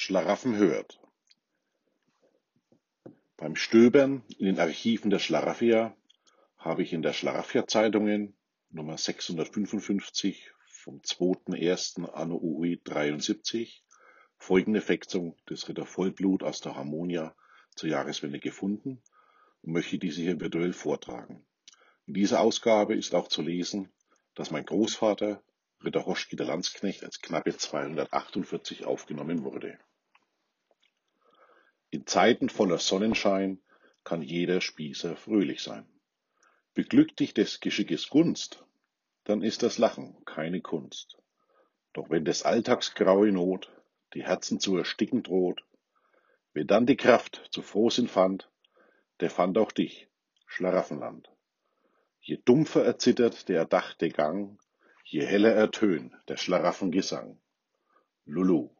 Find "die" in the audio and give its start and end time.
44.14-44.24, 46.86-46.96